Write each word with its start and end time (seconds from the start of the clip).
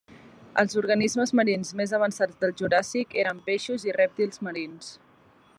Els 0.61 0.77
organismes 0.79 1.33
marins 1.41 1.75
més 1.81 1.93
avançats 1.99 2.41
del 2.45 2.57
Juràssic 2.63 3.15
eren 3.25 3.45
peixos 3.51 3.89
i 3.91 3.97
rèptils 4.03 4.47
marins. 4.49 4.93